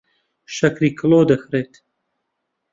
[0.55, 1.73] شەکری کڵۆ دەکڕێت.